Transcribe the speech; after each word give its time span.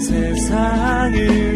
세상을 0.00 1.47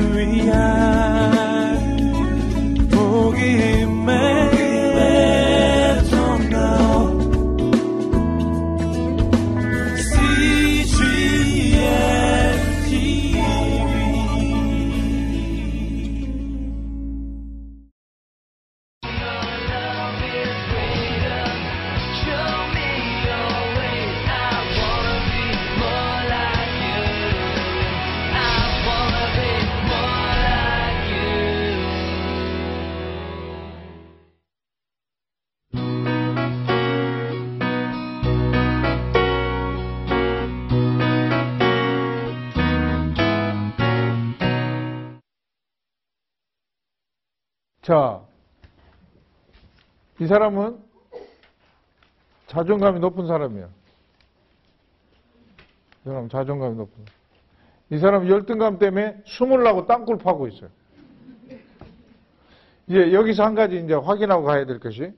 자, 47.83 48.23
이 50.21 50.27
사람은 50.27 50.79
자존감이 52.47 53.01
높은 53.01 53.27
사람이야. 53.27 53.67
이 53.67 53.69
사람 56.05 56.29
자존감이 56.29 56.77
높은 56.77 57.05
사람. 57.05 57.21
이 57.91 57.99
사람은 57.99 58.29
열등감 58.29 58.79
때문에 58.79 59.21
숨을라고 59.27 59.87
땅굴 59.87 60.19
파고 60.19 60.47
있어요. 60.47 60.71
이제 62.87 63.13
여기서 63.13 63.45
한 63.45 63.55
가지 63.55 63.79
이제 63.79 63.95
확인하고 63.95 64.45
가야 64.45 64.65
될 64.65 64.79
것이 64.79 65.13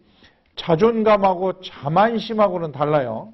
자존감하고 0.57 1.61
자만심하고는 1.61 2.73
달라요. 2.73 3.33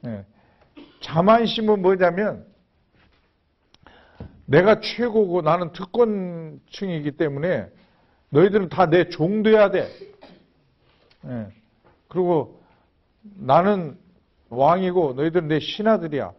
네. 0.00 0.24
자만심은 1.00 1.80
뭐냐면 1.80 2.44
내가 4.46 4.80
최고고 4.80 5.42
나는 5.42 5.72
특권층이기 5.72 7.12
때문에 7.12 7.68
너희들은 8.30 8.68
다 8.68 8.86
내 8.86 9.08
종 9.08 9.42
돼야 9.42 9.70
돼. 9.70 9.88
예. 11.26 11.46
그리고 12.08 12.60
나는 13.22 13.96
왕이고 14.50 15.14
너희들은 15.14 15.48
내 15.48 15.60
신하들이야. 15.60 16.32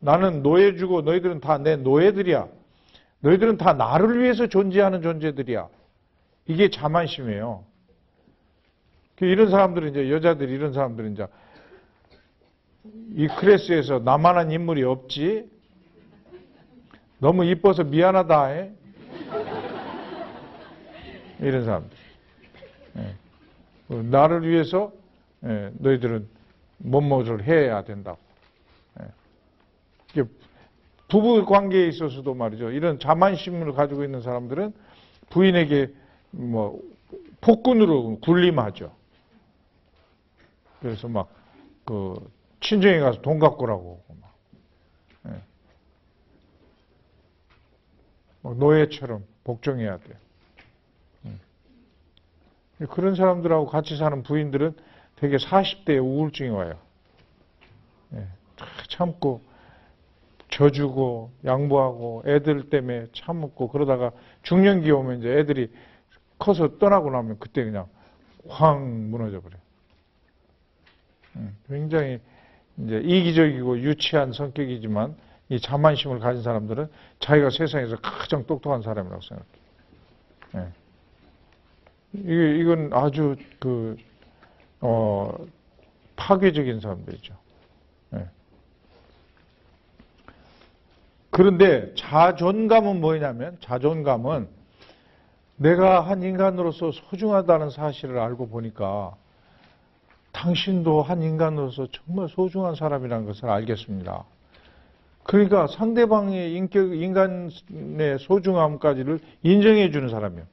나는 0.00 0.42
노예주고 0.42 1.02
너희들은 1.02 1.40
다 1.40 1.58
내 1.58 1.76
노예들이야. 1.76 2.48
너희들은 3.20 3.56
다 3.58 3.72
나를 3.74 4.20
위해서 4.20 4.48
존재하는 4.48 5.00
존재들이야. 5.02 5.68
이게 6.48 6.70
자만심이에요. 6.70 7.64
그 9.16 9.26
이런 9.26 9.50
사람들은 9.50 9.90
이제 9.90 10.10
여자들이 10.10 10.52
이런 10.52 10.72
사람들은 10.72 11.12
이제 11.12 11.26
이 13.14 13.28
클래스에서 13.28 14.00
나만한 14.00 14.50
인물이 14.50 14.82
없지. 14.82 15.48
너무 17.22 17.44
이뻐서 17.44 17.84
미안하다. 17.84 18.46
해. 18.46 18.72
이런 21.38 21.64
사람들. 21.64 21.96
예. 22.96 23.14
그 23.86 23.94
나를 23.94 24.48
위해서 24.48 24.92
예, 25.44 25.70
너희들은 25.74 26.26
뭐뭐를 26.78 27.44
해야 27.44 27.84
된다고. 27.84 28.18
예. 30.16 30.22
부부 31.06 31.46
관계에 31.46 31.86
있어서도 31.86 32.34
말이죠. 32.34 32.72
이런 32.72 32.98
자만심을 32.98 33.72
가지고 33.72 34.02
있는 34.02 34.20
사람들은 34.20 34.72
부인에게 35.30 35.94
뭐 36.32 36.80
폭군으로 37.40 38.18
군림하죠. 38.18 38.92
그래서 40.80 41.06
막 41.06 41.42
그 41.84 42.14
친정에 42.60 43.00
가서 43.00 43.20
돈 43.22 43.38
갖고 43.38 43.66
라고 43.66 44.02
노예처럼 48.42 49.24
복종해야 49.44 49.98
돼. 49.98 50.16
음. 51.26 51.40
그런 52.90 53.14
사람들하고 53.14 53.66
같이 53.66 53.96
사는 53.96 54.22
부인들은 54.22 54.74
되게 55.16 55.36
40대에 55.36 56.02
우울증이 56.02 56.50
와요. 56.50 56.74
예, 58.14 58.26
참고 58.88 59.40
져주고 60.48 61.32
양보하고 61.44 62.24
애들 62.26 62.68
때문에 62.68 63.06
참고 63.14 63.68
그러다가 63.68 64.12
중년기 64.42 64.90
오면 64.90 65.20
이제 65.20 65.30
애들이 65.38 65.72
커서 66.38 66.78
떠나고 66.78 67.10
나면 67.10 67.38
그때 67.38 67.64
그냥 67.64 67.88
확 68.48 68.82
무너져 68.82 69.40
버려. 69.40 69.56
음, 71.36 71.56
굉장히 71.68 72.20
이제 72.78 72.98
이기적이고 72.98 73.78
유치한 73.80 74.32
성격이지만 74.32 75.16
이 75.52 75.60
자만심을 75.60 76.18
가진 76.18 76.42
사람들은 76.42 76.88
자기가 77.18 77.50
세상에서 77.50 77.96
가장 77.96 78.46
똑똑한 78.46 78.80
사람이라고 78.80 79.20
생각해요. 79.20 80.72
예. 82.14 82.58
이건 82.58 82.90
아주 82.94 83.36
그, 83.60 83.98
어, 84.80 85.34
파괴적인 86.16 86.80
사람들이죠. 86.80 87.34
예. 88.14 88.26
그런데 91.28 91.94
자존감은 91.96 93.02
뭐냐면, 93.02 93.58
자존감은 93.60 94.48
내가 95.56 96.00
한 96.00 96.22
인간으로서 96.22 96.92
소중하다는 96.92 97.68
사실을 97.68 98.18
알고 98.18 98.48
보니까 98.48 99.14
당신도 100.32 101.02
한 101.02 101.20
인간으로서 101.20 101.88
정말 101.92 102.30
소중한 102.30 102.74
사람이라는 102.74 103.26
것을 103.26 103.50
알겠습니다. 103.50 104.24
그러니까 105.24 105.66
상대방의 105.68 106.54
인격, 106.54 106.94
인간의 106.94 108.18
소중함까지를 108.20 109.20
인정해 109.42 109.90
주는 109.90 110.08
사람이요. 110.08 110.44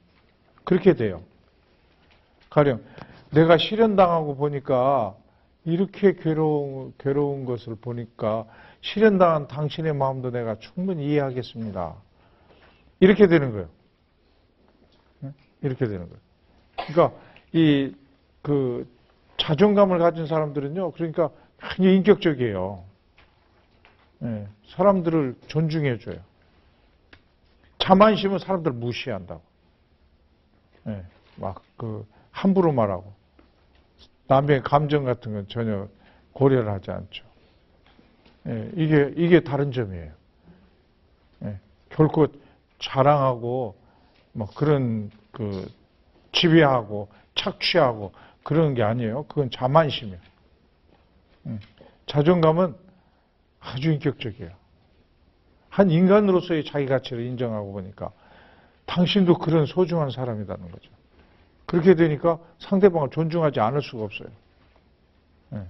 그렇게 0.64 0.94
돼요. 0.94 1.22
가령, 2.50 2.80
내가 3.32 3.58
실현당하고 3.58 4.36
보니까 4.36 5.16
이렇게 5.64 6.14
괴로운, 6.14 6.94
괴로운 6.98 7.44
것을 7.44 7.76
보니까 7.76 8.46
실현당한 8.80 9.48
당신의 9.48 9.94
마음도 9.94 10.30
내가 10.30 10.58
충분히 10.58 11.06
이해하겠습니다. 11.06 11.94
이렇게 13.00 13.26
되는 13.26 13.52
거예요. 13.52 13.68
이렇게 15.62 15.86
되는 15.86 16.08
거예요. 16.08 16.20
그러니까 16.86 17.18
이, 17.52 17.94
그, 18.42 18.86
자존감을 19.36 19.98
가진 19.98 20.26
사람들은요, 20.26 20.92
그러니까 20.92 21.30
굉장히 21.58 21.96
인격적이에요. 21.96 22.89
예, 24.22 24.48
사람들을 24.68 25.36
존중해줘요. 25.46 26.16
자만 27.78 28.16
심은 28.16 28.38
사람들 28.38 28.72
을 28.72 28.76
무시한다고. 28.76 29.42
예, 30.88 31.04
막 31.36 31.62
그 31.80 32.06
함부로 32.30 32.72
말하고 32.72 33.10
남의 34.26 34.62
감정 34.62 35.04
같은 35.04 35.32
건 35.32 35.48
전혀 35.48 35.88
고려를 36.34 36.70
하지 36.70 36.90
않죠. 36.90 37.24
예, 38.46 38.70
이게 38.76 39.14
이게 39.16 39.40
다른 39.40 39.72
점이에요. 39.72 40.12
예, 41.44 41.58
결코 41.88 42.26
자랑하고 42.80 43.76
뭐 44.32 44.46
그런 44.54 45.10
그 45.32 45.66
지배하고 46.32 47.08
착취하고 47.34 48.12
그런 48.42 48.74
게 48.74 48.82
아니에요. 48.82 49.22
그건 49.24 49.50
자만심이에요. 49.50 50.20
음, 51.46 51.60
자존감은 52.06 52.74
아주 53.60 53.92
인격적이에요. 53.92 54.50
한 55.68 55.90
인간으로서의 55.90 56.64
자기 56.64 56.86
가치를 56.86 57.24
인정하고 57.24 57.72
보니까 57.72 58.10
당신도 58.86 59.38
그런 59.38 59.66
소중한 59.66 60.10
사람이라는 60.10 60.70
거죠. 60.70 60.90
그렇게 61.66 61.94
되니까 61.94 62.40
상대방을 62.58 63.10
존중하지 63.10 63.60
않을 63.60 63.82
수가 63.82 64.04
없어요. 64.04 64.28
네. 65.50 65.60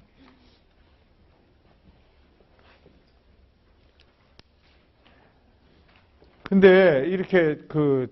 근데 6.45 7.05
이렇게 7.07 7.57
그 7.69 8.09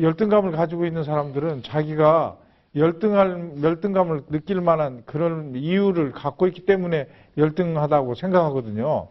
열등감을 0.00 0.52
가지고 0.52 0.86
있는 0.86 1.04
사람들은 1.04 1.62
자기가 1.62 2.38
열등할, 2.74 3.62
열등감을 3.62 4.26
느낄 4.28 4.60
만한 4.60 5.02
그런 5.06 5.54
이유를 5.54 6.12
갖고 6.12 6.46
있기 6.46 6.66
때문에 6.66 7.08
열등하다고 7.36 8.14
생각하거든요. 8.14 9.08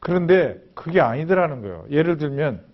그런데 0.00 0.60
그게 0.74 1.00
아니더라는 1.00 1.62
거예요. 1.62 1.86
예를 1.90 2.18
들면 2.18 2.64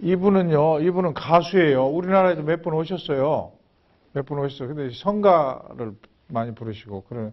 이분은요, 0.00 0.80
이분은 0.80 1.14
가수예요. 1.14 1.86
우리나라에도 1.88 2.42
몇 2.42 2.62
번 2.62 2.74
오셨어요. 2.74 3.52
몇 4.12 4.26
번 4.26 4.38
오셨어요. 4.40 4.74
근데 4.74 4.94
성가를 4.94 5.92
많이 6.28 6.54
부르시고 6.54 7.04
그런 7.08 7.32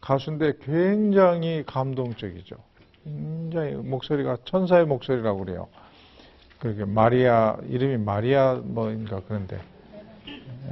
가수인데 0.00 0.54
굉장히 0.62 1.62
감동적이죠. 1.66 2.56
굉장히 3.04 3.72
목소리가 3.74 4.38
천사의 4.44 4.86
목소리라고 4.86 5.44
그래요. 5.44 5.68
그렇게 6.58 6.84
마리아 6.84 7.56
이름이 7.68 7.98
마리아 7.98 8.54
뭐인가 8.62 9.22
그런데 9.26 9.58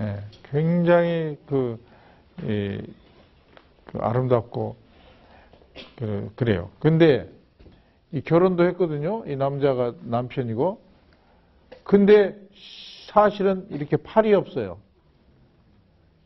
예, 0.01 0.19
굉장히 0.51 1.37
그, 1.47 1.79
이, 2.43 2.79
그 3.87 3.99
아름답고 3.99 4.77
그, 5.97 6.31
그래요. 6.37 6.71
근데 6.79 7.29
이 8.13 8.21
결혼도 8.21 8.65
했거든요. 8.69 9.25
이 9.27 9.37
남자가 9.37 9.95
남편이고 10.03 10.81
근데 11.85 12.37
사실은 13.11 13.67
이렇게 13.71 13.97
팔이 13.97 14.35
없어요. 14.35 14.79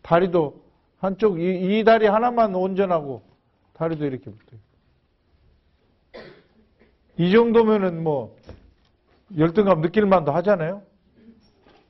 다리도 0.03 0.63
한쪽 0.99 1.41
이, 1.41 1.79
이 1.79 1.85
다리 1.85 2.07
하나만 2.07 2.55
온전하고 2.55 3.23
다리도 3.75 4.05
이렇게 4.05 4.31
붙어요. 4.31 4.61
이 7.19 7.31
정도면은 7.31 8.03
뭐 8.03 8.37
열등감 9.37 9.81
느낄 9.81 10.07
만도 10.07 10.33
하잖아요. 10.33 10.83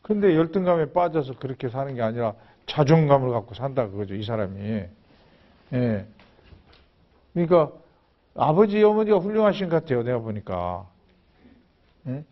근데 0.03 0.37
열등감에 0.37 0.93
빠져서 0.93 1.35
그렇게 1.38 1.69
사는 1.69 1.94
게 1.94 2.03
아니라 2.03 2.35
자존감을 2.67 3.31
갖고 3.31 3.55
산다 3.55 3.88
그거죠, 3.88 4.15
이 4.15 4.25
사람이. 4.25 4.85
예. 5.73 6.06
그러니까 7.32 7.73
아버지, 8.34 8.82
어머니가 8.82 9.19
훌륭하신 9.19 9.69
것 9.69 9.82
같아요, 9.82 10.02
내가 10.02 10.19
보니까. 10.19 10.88
예? 12.06 12.25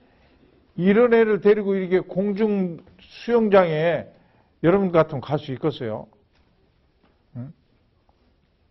이런 0.77 1.13
애를 1.13 1.41
데리고 1.41 1.75
이렇게 1.75 2.01
공중 2.01 2.79
수영장에 3.01 4.07
여러분 4.63 4.93
같으면 4.93 5.21
갈 5.21 5.39
수 5.39 5.53
있겠어요? 5.53 6.07
응? 7.37 7.53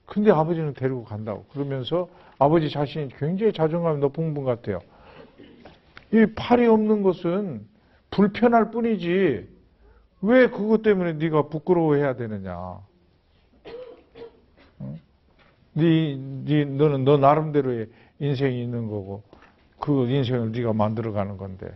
근데 0.06 0.32
아버지는 0.32 0.74
데리고 0.74 1.04
간다고. 1.04 1.46
그러면서 1.46 2.10
아버지 2.40 2.70
자신이 2.70 3.10
굉장히 3.18 3.54
자존감이 3.54 4.00
높은 4.00 4.34
분 4.34 4.44
같아요. 4.44 4.80
이 6.12 6.26
팔이 6.36 6.66
없는 6.66 7.04
것은 7.04 7.68
불편할 8.10 8.72
뿐이지 8.72 9.48
왜 10.22 10.50
그것 10.50 10.82
때문에 10.82 11.14
네가 11.14 11.50
부끄러워해야 11.50 12.16
되느냐. 12.16 12.80
응? 14.82 15.00
네, 15.80 16.16
네, 16.46 16.66
너는 16.66 17.04
너 17.06 17.18
나름대로의 17.18 17.90
인생이 18.20 18.62
있는 18.62 18.88
거고 18.88 19.24
그 19.80 20.10
인생을 20.10 20.52
네가 20.52 20.74
만들어가는 20.74 21.38
건데. 21.38 21.68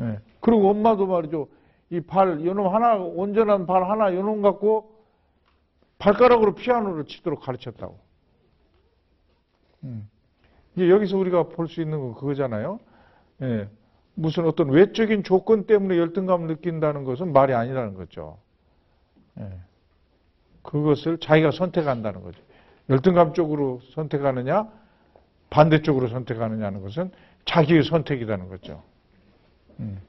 예. 0.00 0.18
그리고 0.40 0.70
엄마도 0.70 1.06
말이죠. 1.06 1.48
이 1.90 2.00
발, 2.00 2.44
요놈 2.44 2.74
하나, 2.74 2.96
온전한 2.96 3.66
발 3.66 3.88
하나, 3.88 4.14
요놈 4.14 4.42
갖고 4.42 4.90
발가락으로 5.98 6.54
피아노를 6.54 7.04
치도록 7.04 7.40
가르쳤다고. 7.40 7.98
음. 9.84 10.08
이제 10.74 10.88
여기서 10.90 11.16
우리가 11.18 11.48
볼 11.48 11.68
수 11.68 11.80
있는 11.80 12.00
건 12.00 12.14
그거잖아요. 12.14 12.80
예. 13.42 13.68
무슨 14.14 14.46
어떤 14.46 14.70
외적인 14.70 15.22
조건 15.22 15.66
때문에 15.66 15.98
열등감을 15.98 16.46
느낀다는 16.48 17.04
것은 17.04 17.32
말이 17.32 17.52
아니라는 17.52 17.94
거죠. 17.94 18.38
예. 19.38 19.48
그것을 20.62 21.18
자기가 21.18 21.50
선택한다는 21.50 22.22
거죠. 22.22 22.40
열등감 22.88 23.32
쪽으로 23.32 23.80
선택하느냐, 23.94 24.68
반대쪽으로 25.50 26.08
선택하느냐는 26.08 26.82
것은 26.82 27.10
자기의 27.44 27.84
선택이라는 27.84 28.48
거죠. 28.48 28.82
음. 29.80 30.00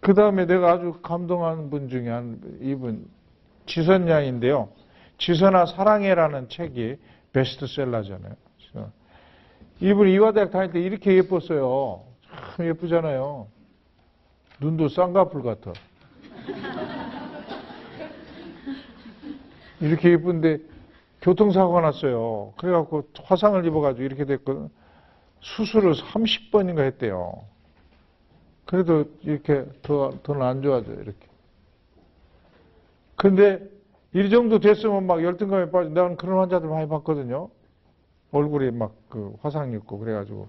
그 0.00 0.14
다음에 0.14 0.46
내가 0.46 0.72
아주 0.72 0.98
감동한 1.02 1.70
분 1.70 1.88
중에 1.88 2.08
한 2.08 2.40
이분, 2.60 3.06
지선 3.66 4.08
양인데요. 4.08 4.68
지선아 5.18 5.66
사랑해라는 5.66 6.48
책이 6.48 6.96
베스트셀러잖아요. 7.32 8.34
이분이 9.80 10.12
이화대학 10.14 10.50
다닐 10.50 10.72
때 10.72 10.80
이렇게 10.80 11.14
예뻤어요. 11.16 12.04
참 12.56 12.66
예쁘잖아요. 12.66 13.48
눈도 14.60 14.88
쌍꺼풀 14.88 15.42
같아. 15.42 15.72
이렇게 19.82 20.12
예쁜데 20.12 20.58
교통사고가 21.20 21.80
났어요. 21.80 22.52
그래갖고 22.56 23.08
화상을 23.22 23.64
입어가지고 23.64 24.02
이렇게 24.04 24.24
됐거든. 24.24 24.68
수술을 25.40 25.92
30번인가 25.94 26.80
했대요. 26.80 27.44
그래도 28.64 29.04
이렇게 29.22 29.66
더, 29.82 30.12
더는 30.22 30.42
안 30.42 30.62
좋아져요, 30.62 30.94
이렇게. 30.94 31.26
근데 33.16 33.68
이 34.14 34.30
정도 34.30 34.58
됐으면 34.58 35.06
막 35.06 35.22
열등감에 35.22 35.70
빠져. 35.70 35.90
나는 35.90 36.16
그런 36.16 36.38
환자들 36.38 36.68
많이 36.68 36.88
봤거든요. 36.88 37.50
얼굴에 38.30 38.70
막 38.70 39.02
그 39.12 39.36
화상 39.42 39.72
입고 39.72 39.98
그래가지고 39.98 40.48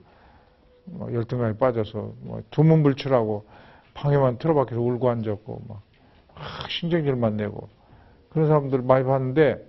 막 0.85 1.13
열등감에 1.13 1.57
빠져서 1.57 2.13
뭐 2.21 2.41
두문불출하고 2.51 3.43
방에만 3.93 4.37
틀어박혀서 4.37 4.79
울고 4.79 5.09
앉았고 5.09 5.61
막 5.67 5.81
신경질만 6.69 7.35
내고 7.35 7.67
그런 8.33 8.47
사람들 8.47 8.81
많이 8.81 9.05
봤는데 9.05 9.63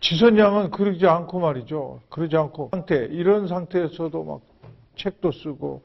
지선양은 0.00 0.70
그러지 0.70 1.06
않고 1.06 1.38
말이죠. 1.38 2.00
그러지 2.08 2.36
않고 2.36 2.70
상태 2.72 3.04
이런 3.04 3.46
상태에서도 3.46 4.24
막 4.24 4.40
책도 4.96 5.30
쓰고 5.30 5.82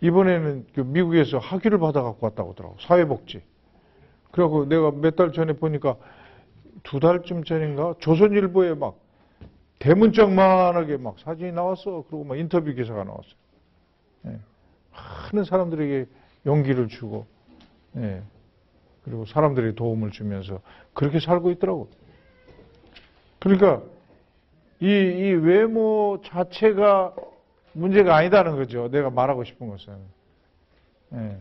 이번에는 0.00 0.66
그 0.74 0.80
미국에서 0.80 1.38
학위를 1.38 1.78
받아 1.78 2.02
갖고 2.02 2.26
왔다고 2.26 2.52
하더라고 2.52 2.76
사회복지. 2.80 3.42
그리고 4.30 4.66
내가 4.66 4.90
몇 4.90 5.16
달 5.16 5.32
전에 5.32 5.52
보니까 5.52 5.96
두 6.82 7.00
달쯤 7.00 7.44
전인가 7.44 7.94
조선일보에 8.00 8.74
막 8.74 8.96
대문짝만하게 9.78 10.96
막 10.96 11.18
사진이 11.18 11.52
나왔어. 11.52 12.04
그리고 12.08 12.24
막 12.24 12.38
인터뷰 12.38 12.72
기사가 12.72 13.04
나왔어요. 13.04 13.34
예. 14.26 14.38
많은 14.92 15.44
사람들에게 15.44 16.06
용기를 16.46 16.88
주고, 16.88 17.26
예. 17.96 18.22
그리고 19.06 19.24
사람들에게 19.24 19.76
도움을 19.76 20.10
주면서 20.10 20.60
그렇게 20.92 21.20
살고 21.20 21.52
있더라고. 21.52 21.88
그러니까 23.38 23.82
이, 24.80 24.86
이 24.86 25.32
외모 25.32 26.20
자체가 26.24 27.14
문제가 27.72 28.16
아니다는 28.16 28.56
거죠. 28.56 28.90
내가 28.90 29.10
말하고 29.10 29.44
싶은 29.44 29.68
것은. 29.68 29.94
예. 31.14 31.38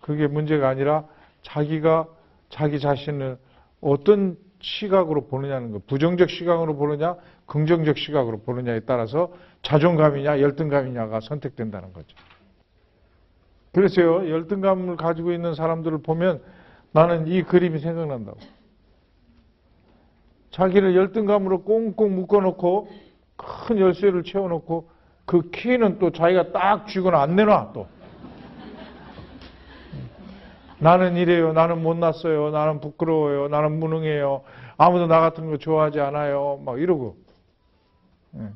그게 0.00 0.26
문제가 0.26 0.68
아니라 0.68 1.06
자기가 1.42 2.08
자기 2.48 2.80
자신을 2.80 3.38
어떤 3.80 4.36
시각으로 4.60 5.28
보느냐는 5.28 5.70
거. 5.70 5.78
부정적 5.86 6.28
시각으로 6.28 6.76
보느냐, 6.76 7.14
긍정적 7.46 7.98
시각으로 7.98 8.40
보느냐에 8.40 8.80
따라서 8.80 9.32
자존감이냐, 9.62 10.40
열등감이냐가 10.40 11.20
선택된다는 11.20 11.92
거죠. 11.92 12.16
그래서요, 13.78 14.28
열등감을 14.28 14.96
가지고 14.96 15.30
있는 15.30 15.54
사람들을 15.54 15.98
보면 15.98 16.42
나는 16.90 17.28
이 17.28 17.44
그림이 17.44 17.78
생각난다고. 17.78 18.36
자기를 20.50 20.96
열등감으로 20.96 21.62
꽁꽁 21.62 22.16
묶어놓고 22.16 22.88
큰 23.36 23.78
열쇠를 23.78 24.24
채워놓고 24.24 24.90
그 25.26 25.50
키는 25.50 26.00
또 26.00 26.10
자기가 26.10 26.50
딱 26.50 26.88
쥐거나 26.88 27.22
안 27.22 27.36
내놔 27.36 27.70
또. 27.72 27.86
나는 30.80 31.16
이래요. 31.16 31.52
나는 31.52 31.80
못났어요. 31.80 32.50
나는 32.50 32.80
부끄러워요. 32.80 33.46
나는 33.46 33.78
무능해요. 33.78 34.42
아무도 34.76 35.06
나 35.06 35.20
같은 35.20 35.50
거 35.50 35.56
좋아하지 35.56 36.00
않아요. 36.00 36.60
막 36.64 36.80
이러고. 36.80 37.16
예. 38.38 38.48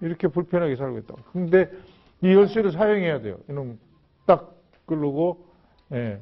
이렇게 0.00 0.28
불편하게 0.28 0.76
살고 0.76 0.96
있다고. 1.00 1.20
근데 1.34 1.70
이 2.24 2.32
열쇠를 2.32 2.72
사용해야 2.72 3.20
돼요. 3.20 3.36
이놈 3.50 3.78
딱 4.24 4.56
끌고 4.86 5.46
예. 5.92 6.18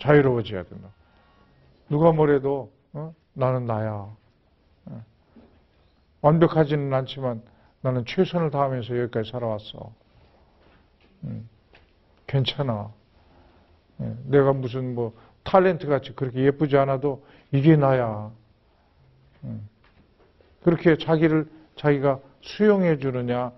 자유로워져야 0.00 0.64
된다. 0.64 0.88
누가 1.88 2.10
뭐래도 2.10 2.72
어? 2.92 3.14
나는 3.32 3.64
나야. 3.66 4.12
예. 4.90 4.94
완벽하지는 6.20 6.92
않지만 6.92 7.42
나는 7.80 8.04
최선을 8.04 8.50
다하면서 8.50 8.98
여기까지 8.98 9.30
살아왔어. 9.30 9.92
음. 11.24 11.48
괜찮아. 12.26 12.90
예. 14.00 14.16
내가 14.24 14.52
무슨 14.52 14.96
뭐 14.96 15.12
탤런트 15.44 15.86
같이 15.86 16.12
그렇게 16.16 16.42
예쁘지 16.42 16.76
않아도 16.76 17.24
이게 17.52 17.76
나야. 17.76 18.32
음. 19.44 19.68
그렇게 20.64 20.98
자기를 20.98 21.48
자기가 21.76 22.18
수용해 22.40 22.98
주느냐, 22.98 23.52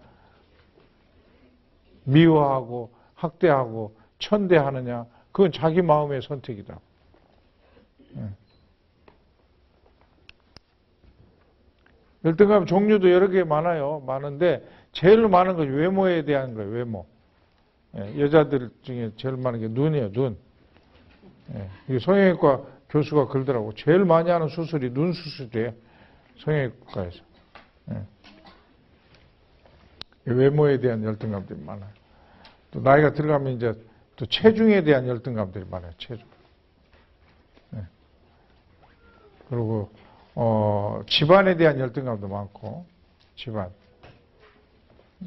미워하고 2.05 2.95
학대하고 3.15 3.97
천대하느냐, 4.19 5.07
그건 5.33 5.53
자기 5.53 5.83
마음의 5.83 6.23
선택이다. 6.23 6.79
예. 8.17 8.29
열등감 12.25 12.67
종류도 12.67 13.11
여러 13.11 13.29
개 13.29 13.45
많아요. 13.45 14.03
많은데 14.07 14.67
제일 14.93 15.29
많은 15.29 15.57
것이 15.57 15.69
외모에 15.69 16.25
대한 16.25 16.55
거예요. 16.55 16.71
외모. 16.71 17.07
예, 17.97 18.19
여자들 18.21 18.71
중에 18.83 19.13
제일 19.17 19.37
많은 19.37 19.61
게 19.61 19.69
눈이에요. 19.69 20.13
눈. 20.13 20.37
예, 21.55 21.99
성형외과 21.99 22.63
교수가 22.89 23.29
그러더라고. 23.29 23.75
제일 23.75 24.05
많이 24.05 24.31
하는 24.31 24.49
수술이 24.49 24.95
눈 24.95 25.13
수술이에요. 25.13 25.73
성형외과에서. 26.39 27.19
예. 27.91 28.03
외모에 30.25 30.81
대한 30.81 31.03
열등감들이 31.05 31.61
많아요. 31.61 31.91
또 32.71 32.81
나이가 32.81 33.13
들어가면 33.13 33.53
이제 33.55 33.75
또 34.17 34.27
체중에 34.27 34.83
대한 34.85 35.07
열등감들이 35.07 35.65
많아요. 35.71 35.93
체중. 35.99 36.27
예. 37.75 37.83
그리고 39.49 39.91
어, 40.35 41.03
집안에 41.07 41.57
대한 41.57 41.79
열등감도 41.79 42.29
많고 42.29 42.87
집안. 43.37 43.71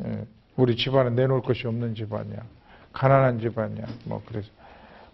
예. 0.04 0.26
우리 0.56 0.76
집안은 0.76 1.16
내놓을 1.16 1.42
것이 1.42 1.68
없는 1.68 1.96
집안이야. 1.96 2.44
가난한 2.94 3.40
집안이야. 3.40 3.86
뭐 4.06 4.24
그래서 4.26 4.50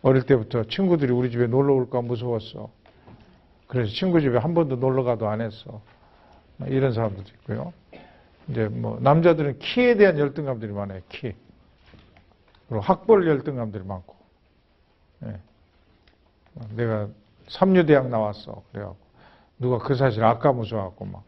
어릴 0.02 0.26
때부터 0.26 0.64
친구들이 0.66 1.12
우리 1.12 1.30
집에 1.32 1.48
놀러 1.48 1.74
올까 1.74 2.02
무서웠어. 2.02 2.70
그래서 3.68 3.92
친구 3.92 4.22
집에 4.22 4.38
한 4.38 4.54
번도 4.54 4.78
놀러 4.78 5.04
가도 5.04 5.28
안 5.28 5.42
했어. 5.42 5.82
이런 6.68 6.94
사람들도 6.94 7.30
있고요. 7.40 7.74
이제 8.50 8.68
뭐 8.68 9.00
남자들은 9.00 9.60
키에 9.60 9.96
대한 9.96 10.18
열등감들이 10.18 10.72
많아요. 10.72 11.02
키. 11.10 11.34
그리고 12.68 12.82
학벌 12.82 13.28
열등감들이 13.28 13.84
많고. 13.84 14.16
예. 15.26 15.40
내가 16.76 17.08
삼류대학 17.48 18.10
나왔어. 18.10 18.64
그래갖고 18.72 18.98
누가 19.60 19.78
그 19.78 19.96
사실 19.96 20.24
아까무서워갖고 20.24 21.06
막. 21.06 21.24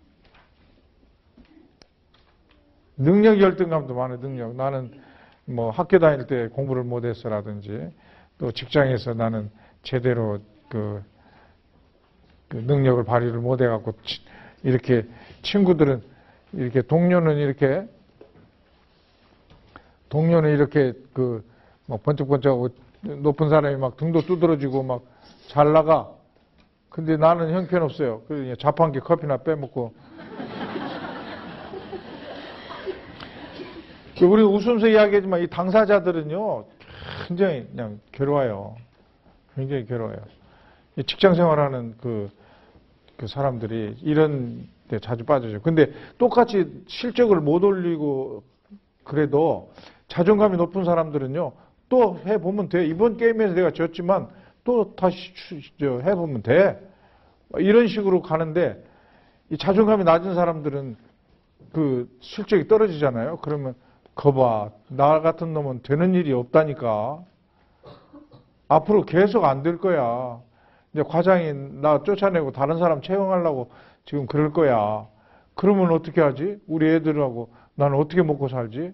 능력 2.97 3.39
열등감도 3.39 3.93
많아요. 3.93 4.19
능력. 4.19 4.55
나는 4.55 5.01
뭐 5.45 5.69
학교 5.69 5.99
다닐 5.99 6.27
때 6.27 6.47
공부를 6.47 6.83
못했어라든지 6.83 7.91
또 8.37 8.51
직장에서 8.51 9.13
나는 9.13 9.51
제대로 9.83 10.39
그, 10.69 11.03
그 12.47 12.57
능력을 12.57 13.03
발휘를 13.03 13.39
못해갖고 13.39 13.93
이렇게 14.63 15.05
친구들은 15.43 16.14
이렇게 16.55 16.81
동료는 16.81 17.37
이렇게 17.37 17.87
동료는 20.09 20.51
이렇게 20.51 20.93
그 21.13 21.43
막 21.87 22.01
번쩍번쩍하고 22.01 22.69
높은 23.01 23.49
사람이 23.49 23.77
막 23.77 23.95
등도 23.97 24.21
두드러지고 24.21 24.83
막 24.83 25.01
잘 25.47 25.71
나가. 25.73 26.11
근데 26.89 27.17
나는 27.17 27.53
형편없어요. 27.53 28.23
그래서 28.27 28.55
자판기 28.55 28.99
커피나 28.99 29.37
빼먹고. 29.37 29.93
우리 34.23 34.41
웃으면서 34.41 34.87
이야기하지만 34.87 35.41
이 35.41 35.47
당사자들은요, 35.47 36.65
굉장히 37.27 37.67
그냥 37.67 37.99
괴로워요. 38.11 38.77
굉장히 39.55 39.85
괴로워요. 39.85 40.17
직장 41.05 41.35
생활하는 41.35 41.95
그, 42.01 42.29
그 43.17 43.27
사람들이 43.27 43.97
이런 44.01 44.67
데 44.87 44.99
자주 44.99 45.23
빠져요. 45.23 45.61
근데 45.61 45.91
똑같이 46.17 46.83
실적을 46.87 47.41
못 47.41 47.63
올리고 47.63 48.43
그래도 49.03 49.71
자존감이 50.07 50.57
높은 50.57 50.83
사람들은요, 50.83 51.51
또 51.89 52.19
해보면 52.25 52.69
돼. 52.69 52.85
이번 52.85 53.17
게임에서 53.17 53.53
내가 53.53 53.71
졌지만 53.71 54.29
또 54.63 54.95
다시 54.95 55.31
해보면 55.81 56.43
돼. 56.43 56.79
이런 57.57 57.87
식으로 57.87 58.21
가는데 58.21 58.83
이 59.49 59.57
자존감이 59.57 60.03
낮은 60.03 60.35
사람들은 60.35 60.97
그 61.71 62.09
실적이 62.19 62.67
떨어지잖아요. 62.67 63.37
그러면 63.41 63.75
거봐 64.15 64.71
나 64.89 65.19
같은 65.21 65.53
놈은 65.53 65.81
되는 65.83 66.13
일이 66.13 66.31
없다니까. 66.33 67.23
앞으로 68.67 69.05
계속 69.05 69.45
안 69.45 69.61
될 69.61 69.77
거야. 69.77 70.39
이제 70.93 71.03
과장이 71.03 71.53
나 71.81 72.01
쫓아내고 72.03 72.51
다른 72.51 72.79
사람 72.79 73.01
채용하려고 73.01 73.69
지금 74.05 74.27
그럴 74.27 74.51
거야. 74.53 75.07
그러면 75.55 75.91
어떻게 75.91 76.21
하지? 76.21 76.57
우리 76.67 76.87
애들하고 76.87 77.53
나는 77.75 77.97
어떻게 77.97 78.21
먹고 78.21 78.47
살지? 78.47 78.93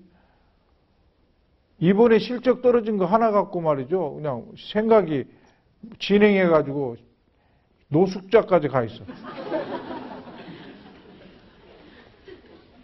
이번에 1.80 2.20
실적 2.20 2.62
떨어진 2.62 2.98
거 2.98 3.06
하나 3.06 3.32
갖고 3.32 3.60
말이죠. 3.62 4.16
그냥 4.16 4.46
생각이 4.72 5.26
진행해가지고 6.00 6.96
노숙자까지 7.90 8.68
가 8.68 8.84
있어. 8.84 9.04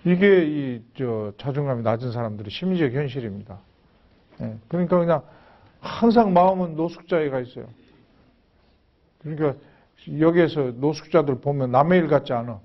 이게 0.05 0.45
이 0.45 0.81
저 0.97 1.33
자존감이 1.37 1.83
낮은 1.83 2.11
사람들의 2.11 2.49
심리적 2.49 2.91
현실입니다. 2.93 3.59
예, 4.41 4.55
그러니까 4.67 4.97
그냥 4.99 5.21
항상 5.79 6.33
마음은 6.33 6.75
노숙자에 6.75 7.29
가 7.29 7.39
있어요. 7.39 7.67
그러니까 9.19 9.55
여기에서 10.19 10.71
노숙자들 10.75 11.41
보면 11.41 11.71
남의 11.71 11.99
일 11.99 12.07
같지 12.07 12.33
않아. 12.33 12.59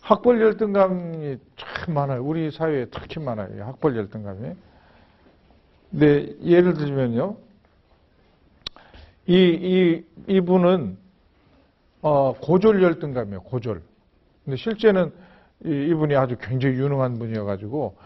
학벌 0.00 0.40
열등감이 0.40 1.38
참 1.56 1.94
많아요. 1.94 2.22
우리 2.22 2.50
사회에 2.50 2.86
특히 2.90 3.20
많아요. 3.20 3.64
학벌 3.64 3.96
열등감이. 3.96 4.52
근데 5.90 6.36
예를 6.42 6.74
들면요. 6.74 7.36
이, 9.26 9.34
이, 9.34 10.04
이분은, 10.28 10.98
어, 12.02 12.34
고졸 12.34 12.82
열등감이에요. 12.82 13.40
고졸. 13.42 13.82
근데 14.44 14.56
실제는 14.56 15.10
이, 15.64 15.94
분이 15.94 16.14
아주 16.14 16.36
굉장히 16.38 16.74
유능한 16.74 17.18
분이어가지고, 17.18 17.96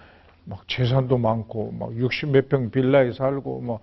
막 0.48 0.66
재산도 0.68 1.18
많고, 1.18 1.72
막 1.78 1.94
60 1.96 2.30
몇 2.30 2.48
평 2.48 2.70
빌라에 2.70 3.12
살고, 3.12 3.60
뭐, 3.60 3.80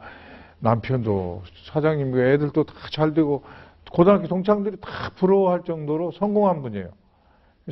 남편도 0.60 1.44
사장님과 1.72 2.18
애들도 2.34 2.64
다 2.64 2.74
잘 2.92 3.14
되고, 3.14 3.44
고등학교 3.92 4.28
동창들이 4.28 4.78
다 4.82 5.12
부러워할 5.16 5.64
정도로 5.64 6.12
성공한 6.14 6.62
분이에요. 6.62 6.90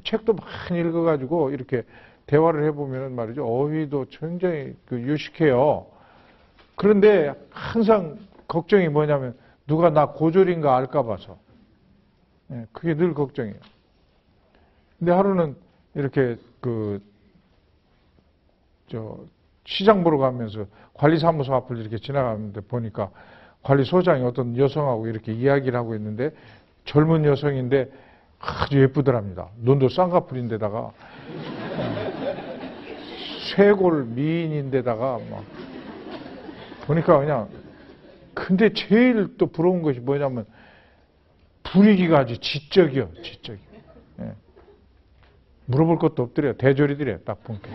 책도 0.04 0.34
많이 0.34 0.80
읽어가지고 0.80 1.52
이렇게 1.52 1.84
대화를 2.28 2.64
해보면 2.66 3.16
말이죠. 3.16 3.46
어휘도 3.46 4.06
굉장히 4.10 4.76
그 4.86 5.00
유식해요. 5.02 5.86
그런데 6.76 7.34
항상 7.52 8.18
걱정이 8.48 8.88
뭐냐면 8.90 9.36
누가 9.68 9.90
나 9.90 10.08
고졸인가 10.08 10.76
알까 10.78 11.04
봐서. 11.04 11.38
예, 12.52 12.66
그게 12.72 12.96
늘 12.96 13.14
걱정이에요. 13.14 13.58
근데 15.00 15.12
하루는 15.12 15.56
이렇게 15.96 16.38
그, 16.62 17.02
저, 18.88 19.18
시장 19.66 20.04
보러 20.04 20.18
가면서 20.18 20.66
관리사무소 20.94 21.54
앞을 21.56 21.78
이렇게 21.78 21.98
지나가는데 21.98 22.62
보니까 22.62 23.10
관리소장이 23.64 24.24
어떤 24.24 24.58
여성하고 24.58 25.08
이렇게 25.08 25.34
이야기를 25.34 25.78
하고 25.78 25.96
있는데 25.96 26.32
젊은 26.86 27.26
여성인데 27.26 27.90
아주 28.40 28.82
예쁘더랍니다. 28.82 29.50
눈도 29.58 29.88
쌍꺼풀인데다가 29.88 30.92
쇄골 33.56 34.06
미인인데다가 34.06 35.20
막 35.30 35.44
보니까 36.86 37.20
그냥 37.20 37.48
근데 38.34 38.74
제일 38.74 39.38
또 39.38 39.48
부러운 39.48 39.82
것이 39.82 40.00
뭐냐면 40.00 40.46
분위기가 41.64 42.20
아주 42.20 42.38
지적이요, 42.38 43.12
지적이. 43.24 43.60
예. 44.20 44.34
물어볼 45.66 45.98
것도 45.98 46.24
없더래요. 46.24 46.54
대조리들이에요, 46.58 47.20
딱 47.20 47.44
보니까. 47.44 47.70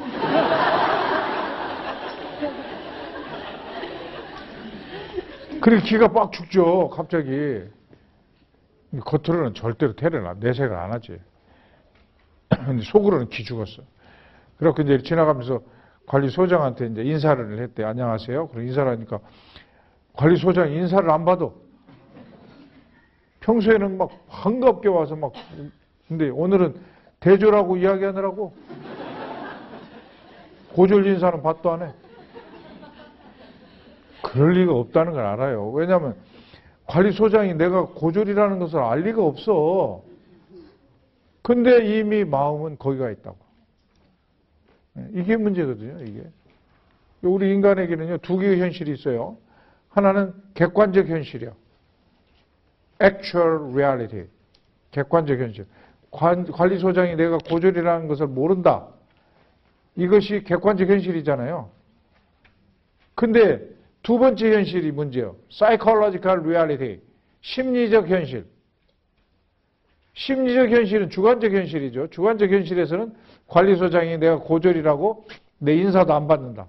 그리고 5.60 5.82
기가 5.84 6.08
빡 6.08 6.32
죽죠, 6.32 6.88
갑자기. 6.90 7.62
겉으로는 9.04 9.54
절대로 9.54 9.94
테러를 9.94 10.34
내색을 10.38 10.74
안 10.74 10.92
하지. 10.92 11.18
속으로는 12.84 13.28
기 13.28 13.44
죽었어. 13.44 13.82
그렇게 14.56 14.82
이제 14.82 15.02
지나가면서 15.02 15.60
관리소장한테 16.06 16.86
이제 16.86 17.02
인사를 17.02 17.58
했대. 17.60 17.84
안녕하세요. 17.84 18.48
그리고 18.48 18.66
인사를 18.66 18.90
하니까 18.92 19.18
관리소장이 20.14 20.74
인사를 20.74 21.10
안 21.10 21.24
받아. 21.24 21.50
평소에는 23.40 23.98
막 23.98 24.10
반갑게 24.28 24.88
와서 24.88 25.16
막, 25.16 25.32
근데 26.06 26.28
오늘은 26.30 26.74
대조라고 27.20 27.76
이야기하느라고 27.76 28.54
고졸 30.72 31.06
인사는 31.06 31.42
받도 31.42 31.72
안 31.72 31.82
해. 31.82 31.92
그럴 34.22 34.52
리가 34.52 34.72
없다는 34.72 35.12
걸 35.12 35.24
알아요. 35.24 35.70
왜냐하면 35.70 36.16
관리소장이 36.86 37.54
내가 37.54 37.86
고졸이라는 37.86 38.58
것을 38.58 38.78
알 38.80 39.00
리가 39.02 39.22
없어. 39.22 40.02
근데 41.42 41.98
이미 41.98 42.24
마음은 42.24 42.78
거기가 42.78 43.10
있다고. 43.10 43.36
네, 44.94 45.08
이게 45.12 45.36
문제거든요, 45.36 46.02
이게. 46.04 46.24
우리 47.22 47.52
인간에게는요, 47.52 48.18
두 48.18 48.38
개의 48.38 48.60
현실이 48.60 48.92
있어요. 48.92 49.36
하나는 49.88 50.34
객관적 50.54 51.08
현실이요. 51.08 51.52
actual 53.02 53.72
reality. 53.72 54.28
객관적 54.90 55.38
현실. 55.38 55.66
관리소장이 56.10 57.16
내가 57.16 57.38
고졸이라는 57.38 58.08
것을 58.08 58.26
모른다. 58.26 58.88
이것이 59.96 60.44
객관적 60.44 60.88
현실이잖아요. 60.88 61.70
근데 63.14 63.77
두 64.02 64.18
번째 64.18 64.54
현실이 64.54 64.92
문제예요. 64.92 65.36
psychological 65.50 66.40
reality. 66.40 67.00
심리적 67.40 68.08
현실. 68.08 68.46
심리적 70.14 70.70
현실은 70.70 71.10
주관적 71.10 71.52
현실이죠. 71.52 72.08
주관적 72.10 72.50
현실에서는 72.50 73.14
관리소장이 73.46 74.18
내가 74.18 74.38
고졸이라고 74.38 75.26
내 75.58 75.74
인사도 75.76 76.12
안 76.12 76.26
받는다. 76.26 76.68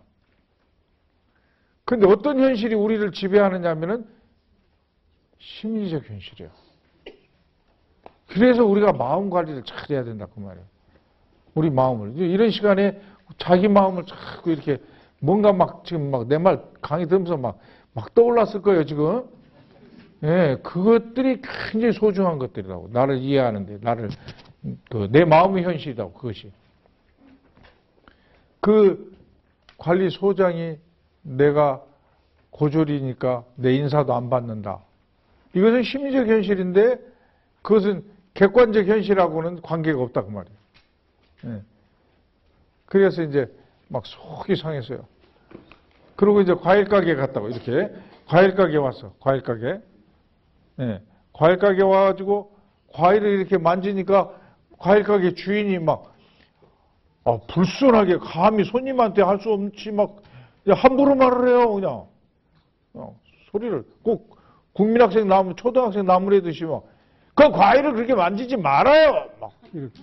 근데 1.85 2.05
어떤 2.07 2.39
현실이 2.39 2.75
우리를 2.75 3.11
지배하느냐 3.11 3.69
하면은 3.71 4.05
심리적 5.39 6.07
현실이에요. 6.07 6.51
그래서 8.27 8.63
우리가 8.63 8.93
마음 8.93 9.29
관리를 9.31 9.63
잘 9.63 9.89
해야 9.89 10.03
된다 10.03 10.27
그 10.33 10.39
말이에요. 10.39 10.65
우리 11.55 11.71
마음을 11.71 12.15
이런 12.17 12.51
시간에 12.51 13.01
자기 13.37 13.67
마음을 13.67 14.05
자꾸 14.05 14.51
이렇게 14.51 14.77
뭔가 15.19 15.51
막 15.53 15.83
지금 15.85 16.11
막 16.11 16.27
내 16.27 16.37
말 16.37 16.61
강의 16.81 17.07
들으면서 17.07 17.37
막 17.37 17.57
막 17.93 18.13
떠올랐을 18.13 18.61
거예요 18.61 18.85
지금. 18.85 19.27
예, 20.23 20.57
그것들이 20.63 21.41
굉장히 21.71 21.93
소중한 21.93 22.37
것들이라고 22.37 22.89
나를 22.91 23.17
이해하는데 23.17 23.79
나를 23.81 24.09
그 24.89 25.07
내 25.11 25.25
마음의 25.25 25.63
현실이라고 25.63 26.13
그것이. 26.13 26.51
그 28.59 29.15
관리 29.77 30.09
소장이 30.09 30.77
내가 31.21 31.81
고졸이니까 32.51 33.45
내 33.55 33.73
인사도 33.75 34.13
안 34.13 34.29
받는다. 34.29 34.79
이것은 35.53 35.83
심리적 35.83 36.27
현실인데 36.27 36.99
그것은 37.61 38.03
객관적 38.33 38.87
현실하고는 38.87 39.61
관계가 39.61 40.01
없다 40.01 40.23
그 40.23 40.29
말이에요. 40.29 40.57
예. 41.45 41.61
그래서 42.85 43.23
이제 43.23 43.49
막 43.89 44.05
속이 44.05 44.55
상했어요. 44.55 45.05
그리고 46.15 46.41
이제 46.41 46.53
과일 46.53 46.85
가게 46.85 47.15
갔다고 47.15 47.49
이렇게 47.49 47.91
과일 48.27 48.55
가게 48.55 48.77
왔어. 48.77 49.13
과일 49.19 49.41
가게. 49.41 49.79
예. 50.79 51.01
과일 51.33 51.57
가게 51.57 51.83
와가지고 51.83 52.51
과일을 52.93 53.29
이렇게 53.39 53.57
만지니까 53.57 54.31
과일 54.77 55.03
가게 55.03 55.33
주인이 55.33 55.79
막 55.79 56.13
아, 57.25 57.37
불순하게 57.47 58.17
감히 58.17 58.63
손님한테 58.63 59.21
할 59.21 59.39
수 59.39 59.51
없지 59.51 59.91
막 59.91 60.21
함부로 60.67 61.15
말을 61.15 61.49
해요 61.49 61.73
그냥 61.73 62.05
어, 62.93 63.19
소리를 63.51 63.83
꼭 64.03 64.37
국민학생 64.73 65.27
나무 65.27 65.55
초등학생 65.55 66.05
나무래듯이 66.05 66.63
막 66.65 66.83
그 67.35 67.51
과일을 67.51 67.93
그렇게 67.93 68.13
만지지 68.13 68.57
말아요 68.57 69.29
막 69.39 69.51
이렇게 69.73 70.01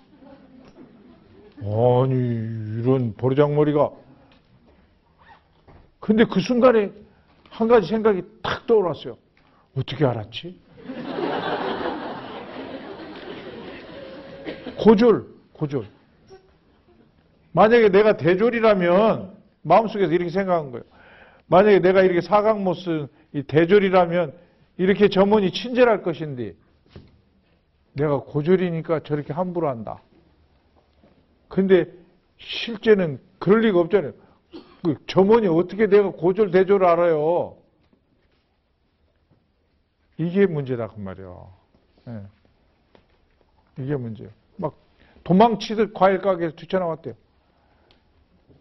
아니 1.67 2.15
이런 2.81 3.15
버르장머리가 3.17 3.91
근데 6.01 6.25
그 6.25 6.41
순간에 6.41 6.93
한 7.51 7.67
가지 7.69 7.89
생각이 7.89 8.23
탁 8.43 8.67
떠올랐어요 8.67 9.17
어떻게 9.77 10.05
알았지? 10.07 10.59
고졸 14.79 15.27
고졸 15.53 15.87
만약에 17.53 17.89
내가 17.89 18.17
대졸이라면 18.17 19.35
마음속에서 19.63 20.13
이렇게 20.13 20.31
생각한 20.31 20.71
거예요. 20.71 20.85
만약에 21.47 21.81
내가 21.81 22.03
이렇게 22.03 22.21
사각 22.21 22.61
못 22.61 22.75
쓴 22.75 23.09
이 23.37 23.43
대졸이라면 23.43 24.33
이렇게 24.79 25.09
점원이 25.09 25.53
친절할 25.53 26.03
것인데 26.03 26.55
내가 27.93 28.21
고졸이니까 28.21 29.01
저렇게 29.01 29.35
함부로 29.35 29.69
한다. 29.69 30.01
근데 31.49 31.87
실제는 32.39 33.21
그럴 33.39 33.61
리가 33.61 33.79
없잖아요. 33.81 34.13
그 34.85 34.97
점원이 35.07 35.49
어떻게 35.49 35.87
내가 35.87 36.11
고졸 36.11 36.51
대졸을 36.51 36.87
알아요? 36.87 37.57
이게 40.19 40.47
문제다 40.47 40.89
그 40.89 41.01
말이에요. 41.01 41.53
예. 42.09 42.23
이게 43.79 43.97
문제예요. 43.97 44.31
막 44.57 44.75
도망치듯 45.25 45.93
과일 45.93 46.21
가게에서 46.21 46.57
뛰쳐나왔대요. 46.57 47.15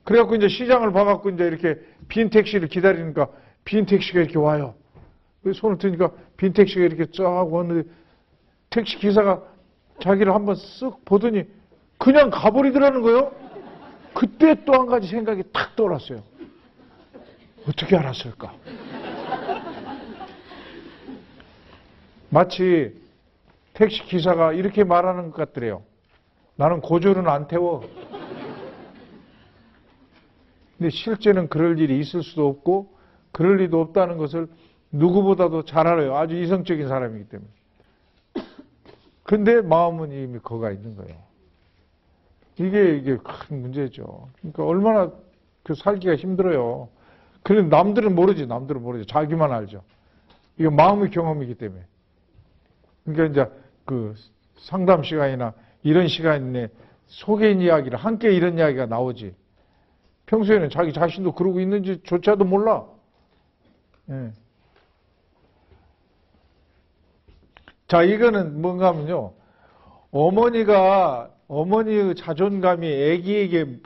그래갖고 0.03 0.35
이제 0.35 0.47
시장을 0.47 0.91
봐갖고 0.91 1.29
이제 1.31 1.45
이렇게 1.45 1.79
빈 2.07 2.29
택시를 2.29 2.67
기다리니까 2.67 3.29
빈 3.63 3.85
택시가 3.85 4.21
이렇게 4.21 4.37
와요. 4.37 4.75
손을 5.53 5.77
드니까 5.77 6.11
빈 6.37 6.53
택시가 6.53 6.81
이렇게 6.81 7.05
쫙 7.11 7.23
왔는데 7.23 7.89
택시 8.69 8.97
기사가 8.97 9.43
자기를 10.01 10.33
한번 10.33 10.55
쓱 10.55 11.05
보더니 11.05 11.45
그냥 11.97 12.29
가버리더라는 12.29 13.01
거예요. 13.01 13.31
그때 14.13 14.63
또 14.63 14.73
한 14.73 14.85
가지 14.85 15.07
생각이 15.07 15.43
탁 15.51 15.75
떠올랐어요. 15.75 16.23
어떻게 17.67 17.95
알았을까? 17.97 18.53
마치 22.29 22.95
택시 23.73 24.03
기사가 24.03 24.53
이렇게 24.53 24.83
말하는 24.83 25.31
것 25.31 25.37
같더래요. 25.37 25.83
나는 26.55 26.81
고졸은 26.81 27.27
안 27.27 27.47
태워. 27.47 27.81
근데 30.77 30.89
실제는 30.89 31.47
그럴 31.47 31.79
일이 31.79 31.99
있을 31.99 32.23
수도 32.23 32.47
없고 32.47 32.93
그럴 33.31 33.57
리도 33.57 33.79
없다는 33.81 34.17
것을 34.17 34.47
누구보다도 34.91 35.65
잘 35.65 35.87
알아요. 35.87 36.15
아주 36.15 36.35
이성적인 36.35 36.87
사람이기 36.87 37.29
때문에. 37.29 37.49
근데 39.23 39.61
마음은 39.61 40.11
이미 40.11 40.39
거가 40.39 40.71
있는 40.71 40.95
거예요. 40.95 41.24
이게 42.57 42.97
이게 42.97 43.17
큰 43.17 43.61
문제죠. 43.61 44.29
그러니까 44.39 44.65
얼마나 44.65 45.11
그 45.63 45.75
살기가 45.75 46.15
힘들어요. 46.15 46.89
그런데 47.43 47.75
남들은 47.75 48.15
모르지, 48.15 48.47
남들은 48.47 48.81
모르지. 48.81 49.05
자기만 49.07 49.51
알죠. 49.51 49.83
이게 50.57 50.69
마음의 50.69 51.11
경험이기 51.11 51.55
때문에. 51.55 51.85
그러니까 53.03 53.25
이제 53.25 53.51
그 53.85 54.15
상담 54.57 55.03
시간이나 55.03 55.53
이런 55.83 56.07
시간에 56.07 56.69
소개인 57.07 57.61
이야기를 57.61 57.97
함께 57.99 58.31
이런 58.31 58.57
이야기가 58.57 58.87
나오지. 58.87 59.35
평소에는 60.25 60.69
자기 60.69 60.91
자신도 60.93 61.33
그러고 61.33 61.59
있는지 61.59 62.01
조차도 62.03 62.45
몰라. 62.45 62.85
예. 64.09 64.31
자, 67.87 68.01
이거는 68.01 68.61
뭔가 68.61 68.87
하면요. 68.87 69.33
어머니가, 70.11 71.29
어머니의 71.47 72.15
자존감이 72.15 72.87
아기에게 72.87 73.79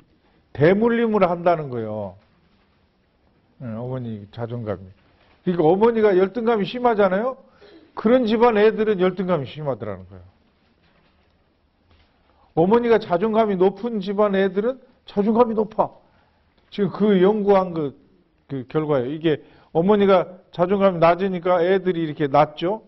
대물림을 0.54 1.30
한다는 1.30 1.70
거예요. 1.70 2.16
예, 3.62 3.66
어머니 3.66 4.28
자존감이. 4.32 4.82
그러니까 5.44 5.66
어머니가 5.66 6.18
열등감이 6.18 6.66
심하잖아요? 6.66 7.38
그런 7.94 8.26
집안 8.26 8.58
애들은 8.58 9.00
열등감이 9.00 9.46
심하더라는 9.46 10.08
거예요. 10.08 10.24
어머니가 12.56 13.00
자존감이 13.00 13.56
높은 13.56 14.00
집안 14.00 14.36
애들은 14.36 14.80
자존감이 15.06 15.54
높아. 15.56 15.90
지금 16.70 16.90
그 16.92 17.22
연구한 17.22 17.74
그, 17.74 18.00
그 18.48 18.66
결과예요. 18.68 19.12
이게 19.12 19.44
어머니가 19.72 20.38
자존감이 20.52 21.00
낮으니까 21.00 21.64
애들이 21.64 22.02
이렇게 22.02 22.28
낮죠? 22.28 22.84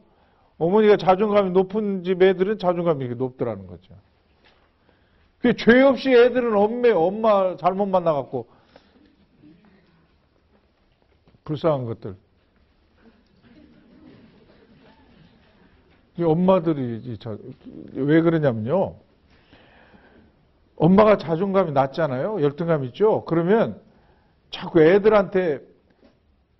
어머니가 0.57 0.97
자존감이 0.97 1.51
높은 1.51 2.03
집 2.03 2.21
애들은 2.21 2.60
자존감이 2.60 3.03
이렇게 3.03 3.17
높더라는 3.17 3.67
거죠. 3.67 3.93
그죄 5.41 5.82
없이 5.82 6.12
애들은 6.12 6.56
엄매, 6.56 6.91
엄마 6.91 7.56
잘못 7.58 7.88
만나갖고 7.88 8.47
불쌍한 11.43 11.86
것들. 11.86 12.15
이 16.17 16.23
엄마들이 16.23 17.17
왜 17.93 18.21
그러냐면요. 18.21 18.95
엄마가 20.75 21.17
자존감이 21.17 21.71
낮잖아요. 21.71 22.41
열등감 22.41 22.84
있죠. 22.86 23.23
그러면 23.25 23.80
자꾸 24.51 24.82
애들한테 24.82 25.62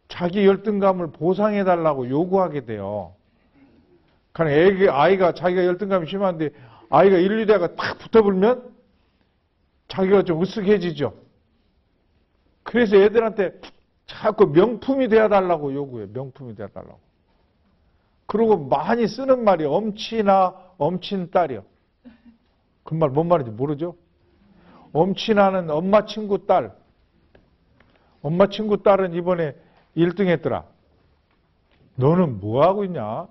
자기 0.08 0.46
열등감을 0.46 1.12
보상해 1.12 1.64
달라고 1.64 2.10
요구하게 2.10 2.66
돼요. 2.66 3.14
그러니까 4.32 4.60
애기, 4.60 4.90
아이가 4.90 5.34
자기가 5.34 5.66
열등감이 5.66 6.08
심한데 6.08 6.50
아이가 6.90 7.18
인류대가 7.18 7.76
탁 7.76 7.98
붙어불면 8.00 8.71
자기가 9.92 10.24
좀 10.24 10.40
으쓱해지죠. 10.42 11.14
그래서 12.64 12.96
애들한테 12.96 13.60
자꾸 14.06 14.48
명품이 14.48 15.10
되어 15.10 15.28
달라고 15.28 15.74
요구해. 15.74 16.08
명품이 16.14 16.56
되어 16.56 16.68
달라고. 16.68 17.00
그리고 18.26 18.58
많이 18.58 19.08
쓰는 19.08 19.44
말이 19.44 19.66
엄치나 19.66 20.56
엄친 20.78 21.32
딸이요. 21.32 21.66
그 22.84 22.96
말 22.96 23.12
뭔 23.12 23.28
말인지 23.28 23.52
모르죠? 23.52 23.96
엄친아는 24.94 25.70
엄마 25.70 26.06
친구 26.06 26.46
딸. 26.46 26.74
엄마 28.22 28.48
친구 28.48 28.82
딸은 28.82 29.14
이번에 29.14 29.56
1등 29.98 30.28
했더라. 30.28 30.66
너는 31.96 32.40
뭐 32.40 32.64
하고 32.64 32.86
있냐? 32.86 33.28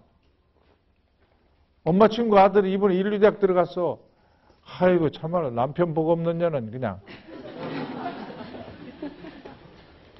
엄마 1.84 2.08
친구 2.08 2.38
아들이 2.38 2.72
이번에 2.72 2.94
인류대학 2.96 3.40
들어갔어. 3.40 3.98
아이고, 4.78 5.10
참말로 5.10 5.50
남편 5.50 5.94
복 5.94 6.10
없는 6.10 6.38
년은 6.38 6.70
그냥. 6.70 7.00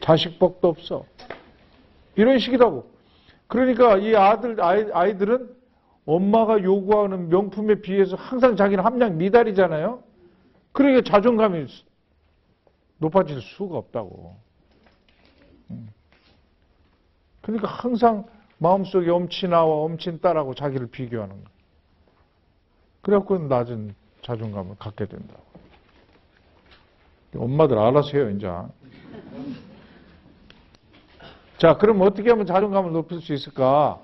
자식 0.00 0.38
복도 0.38 0.68
없어. 0.68 1.04
이런 2.16 2.38
식이라고. 2.38 2.90
그러니까 3.46 3.96
이 3.98 4.14
아들, 4.14 4.60
아이, 4.60 4.86
아이들은 4.92 5.54
엄마가 6.06 6.62
요구하는 6.62 7.28
명품에 7.28 7.76
비해서 7.76 8.16
항상 8.16 8.56
자기는 8.56 8.84
함량 8.84 9.16
미달이잖아요. 9.18 10.02
그러니까 10.72 11.02
자존감이 11.08 11.66
높아질 12.98 13.40
수가 13.40 13.76
없다고. 13.76 14.36
음. 15.70 15.88
그러니까 17.42 17.68
항상 17.68 18.26
마음속에 18.58 19.08
엄친아와 19.10 19.84
엄친딸하고 19.84 20.54
자기를 20.54 20.88
비교하는 20.88 21.34
거예요. 21.34 21.48
그래갖고 23.02 23.38
낮은 23.38 23.94
자존감을 24.22 24.76
갖게 24.78 25.06
된다고. 25.06 25.42
엄마들 27.36 27.78
알아서 27.78 28.10
해요, 28.12 28.30
이제. 28.30 28.48
자, 31.58 31.76
그럼 31.76 32.00
어떻게 32.00 32.30
하면 32.30 32.46
자존감을 32.46 32.92
높일 32.92 33.20
수 33.20 33.32
있을까? 33.32 34.00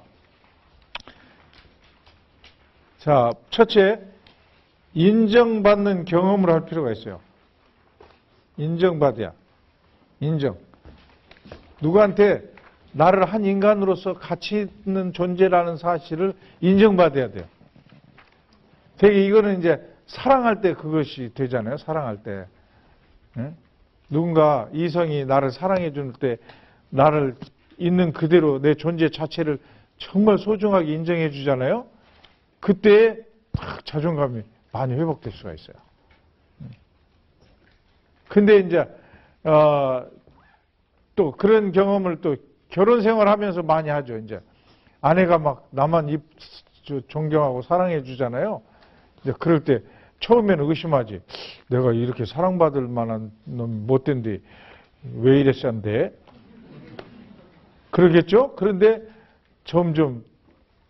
자, 2.99 3.31
첫째, 3.51 4.01
인정받는 4.95 6.05
경험을 6.05 6.51
할 6.51 6.67
필요가 6.67 6.93
있어요. 6.93 7.21
인정받아야. 8.57 9.33
인정. 10.21 10.57
누구한테 11.81 12.43
나를 12.93 13.27
한 13.27 13.45
인간으로서 13.45 14.15
가치 14.15 14.69
있는 14.87 15.13
존재라는 15.13 15.77
사실을 15.77 16.33
인정받아야 16.61 17.31
돼요. 17.31 17.45
되게 18.97 19.27
이거는 19.27 19.59
이제 19.59 19.96
사랑할 20.07 20.61
때 20.61 20.75
그것이 20.75 21.33
되잖아요. 21.35 21.77
사랑할 21.79 22.23
때. 22.23 22.47
네? 23.35 23.55
누군가 24.09 24.69
이성이 24.73 25.25
나를 25.25 25.51
사랑해 25.51 25.93
줄 25.93 26.13
때 26.13 26.39
나를 26.91 27.37
있는 27.79 28.13
그대로 28.13 28.61
내 28.61 28.75
존재 28.75 29.11
자체를 29.11 29.59
정말 29.99 30.39
소중하게 30.39 30.93
인정해 30.93 31.31
주잖아요. 31.31 31.87
그때 32.61 33.19
자존감이 33.85 34.43
많이 34.73 34.95
회복될 34.95 35.33
수가 35.33 35.53
있어요. 35.53 35.77
근데 38.29 38.59
이제 38.59 38.79
어, 39.45 40.07
또 41.15 41.33
그런 41.33 41.73
경험을 41.73 42.21
또 42.21 42.37
결혼 42.69 43.03
생활하면서 43.03 43.63
많이 43.63 43.89
하죠. 43.89 44.19
이제 44.19 44.41
아내가 45.01 45.39
막 45.39 45.69
나만 45.71 46.09
입 46.09 46.23
존경하고 47.09 47.63
사랑해 47.63 48.03
주잖아요. 48.03 48.63
이제 49.23 49.33
그럴 49.39 49.65
때 49.65 49.83
처음에는 50.21 50.69
의심하지. 50.69 51.21
내가 51.69 51.93
이렇게 51.93 52.25
사랑받을 52.25 52.83
만한 52.89 53.33
놈 53.45 53.87
못된데 53.87 54.41
왜 55.15 55.41
이랬었는데? 55.41 56.13
그러겠죠? 57.91 58.55
그런데 58.57 59.03
점점 59.65 60.25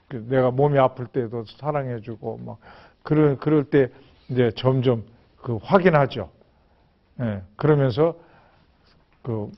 그 0.09 0.25
내가 0.29 0.51
몸이 0.51 0.79
아플 0.79 1.07
때도 1.07 1.45
사랑해주고 1.45 2.39
막 2.39 2.59
그럴 3.03 3.37
그럴 3.39 3.65
때 3.65 3.91
이제 4.29 4.51
점점 4.57 5.05
그 5.37 5.59
확인하죠. 5.63 6.31
예, 7.21 7.43
그러면서 7.57 8.17
그 9.23 9.51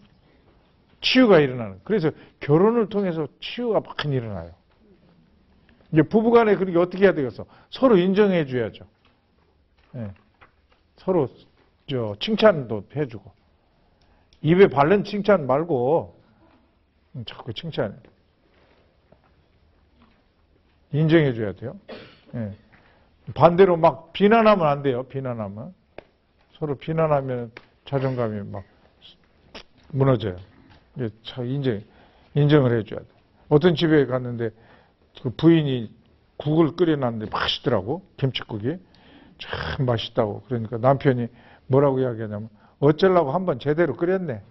치유가 1.00 1.38
일어나는. 1.38 1.80
그래서 1.84 2.10
결혼을 2.40 2.88
통해서 2.88 3.26
치유가 3.40 3.80
막 3.80 3.96
일어나요. 4.04 4.50
이제 5.92 6.02
부부간에 6.02 6.56
그렇게 6.56 6.78
어떻게 6.78 7.04
해야 7.04 7.14
되겠어? 7.14 7.46
서로 7.70 7.96
인정해 7.96 8.46
줘야죠. 8.46 8.84
예, 9.96 10.12
서로 10.96 11.28
저 11.88 12.14
칭찬도 12.20 12.84
해주고 12.94 13.30
입에 14.42 14.68
바른 14.68 15.04
칭찬 15.04 15.46
말고 15.46 16.16
자꾸 17.26 17.52
칭찬 17.52 18.00
인정해 20.92 21.34
줘야 21.34 21.52
돼요. 21.52 21.76
예. 22.34 22.52
반대로 23.34 23.76
막 23.76 24.12
비난하면 24.12 24.66
안 24.66 24.82
돼요. 24.82 25.02
비난하면 25.04 25.74
서로 26.58 26.76
비난하면 26.76 27.50
자존감이 27.84 28.50
막 28.50 28.64
무너져요. 29.90 30.36
참 31.24 31.46
인정 31.46 31.80
인정을 32.34 32.78
해줘야 32.78 33.00
돼. 33.00 33.06
어떤 33.48 33.74
집에 33.74 34.06
갔는데 34.06 34.50
그 35.22 35.30
부인이 35.30 35.92
국을 36.36 36.76
끓여놨는데 36.76 37.30
맛있더라고 37.30 38.06
김치국이 38.16 38.76
참 39.38 39.86
맛있다고 39.86 40.42
그러니까 40.46 40.78
남편이 40.78 41.28
뭐라고 41.66 42.00
이야기하냐면 42.00 42.48
어쩌려고 42.80 43.32
한번 43.32 43.58
제대로 43.58 43.96
끓였네. 43.96 44.42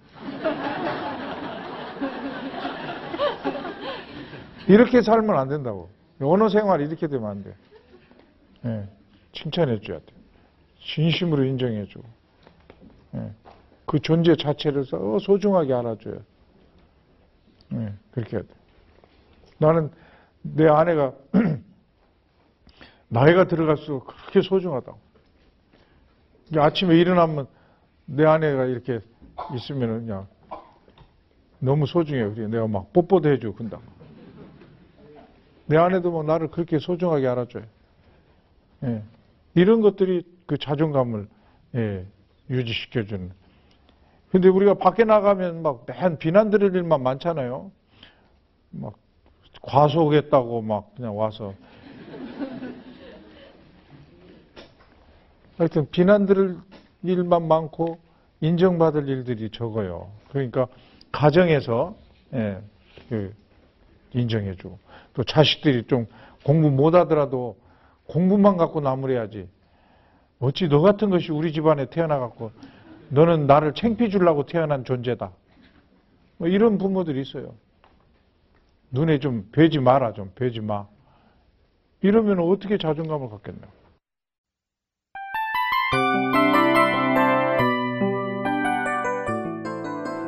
이렇게 4.67 5.01
살면 5.01 5.37
안 5.37 5.47
된다고. 5.47 5.89
언어 6.21 6.49
생활 6.49 6.81
이렇게 6.81 7.07
되면 7.07 7.29
안 7.29 7.43
돼. 7.43 7.55
예, 8.65 8.87
칭찬해 9.31 9.79
줘야 9.81 9.99
돼. 9.99 10.05
진심으로 10.79 11.45
인정해 11.45 11.85
주고. 11.85 12.05
예, 13.15 13.31
그 13.85 13.99
존재 13.99 14.35
자체를 14.35 14.83
소중하게 14.85 15.73
알아줘야 15.73 16.15
돼. 16.15 16.21
예, 17.73 17.93
그렇게 18.11 18.37
해야 18.37 18.43
돼. 18.43 18.49
나는 19.57 19.89
내 20.41 20.67
아내가 20.67 21.13
나이가 23.09 23.45
들어갈수록 23.47 24.07
그렇게 24.07 24.41
소중하다고. 24.41 24.99
아침에 26.57 26.97
일어나면 26.97 27.47
내 28.05 28.25
아내가 28.25 28.65
이렇게 28.65 28.99
있으면 29.55 30.05
그냥 30.05 30.27
너무 31.59 31.85
소중해요. 31.85 32.33
그래 32.33 32.47
내가 32.47 32.67
막 32.67 32.91
뽀뽀도 32.93 33.29
해주고 33.29 33.55
그런다고. 33.55 33.83
내 35.65 35.77
아내도 35.77 36.11
뭐 36.11 36.23
나를 36.23 36.49
그렇게 36.49 36.79
소중하게 36.79 37.27
알아줘요. 37.27 37.63
예. 38.83 39.03
이런 39.55 39.81
것들이 39.81 40.23
그 40.45 40.57
자존감을 40.57 41.27
예, 41.75 42.05
유지시켜주는. 42.49 43.31
근데 44.31 44.47
우리가 44.49 44.75
밖에 44.75 45.03
나가면 45.03 45.61
막 45.63 45.85
맨 45.85 46.17
비난 46.17 46.49
들을 46.49 46.73
일만 46.75 47.01
많잖아요. 47.03 47.71
막 48.71 48.93
과속했다고 49.61 50.61
막 50.61 50.95
그냥 50.95 51.17
와서. 51.17 51.53
하여튼 55.57 55.89
비난 55.89 56.25
들을 56.25 56.57
일만 57.03 57.47
많고 57.47 57.99
인정받을 58.41 59.09
일들이 59.09 59.49
적어요. 59.49 60.11
그러니까 60.29 60.67
가정에서 61.11 61.95
예, 62.33 62.61
그 63.09 63.33
인정해주고 64.13 64.79
또 65.13 65.23
자식들이 65.23 65.83
좀 65.87 66.05
공부 66.43 66.69
못하더라도 66.69 67.57
공부만 68.05 68.57
갖고 68.57 68.81
나무래야지. 68.81 69.49
어찌 70.39 70.67
너 70.67 70.81
같은 70.81 71.09
것이 71.09 71.31
우리 71.31 71.51
집안에 71.51 71.87
태어나갖고 71.89 72.51
너는 73.09 73.47
나를 73.47 73.73
챙피 73.73 74.09
주려고 74.09 74.45
태어난 74.45 74.83
존재다. 74.83 75.31
뭐 76.37 76.47
이런 76.47 76.77
부모들이 76.77 77.21
있어요. 77.21 77.55
눈에 78.91 79.19
좀 79.19 79.49
배지 79.51 79.79
마라, 79.79 80.13
좀 80.13 80.31
배지 80.35 80.61
마. 80.61 80.85
이러면 82.01 82.39
어떻게 82.39 82.77
자존감을 82.77 83.29
갖겠냐. 83.29 83.61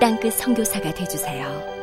땅끝 0.00 0.34
성교사가 0.34 0.94
되주세요 0.94 1.77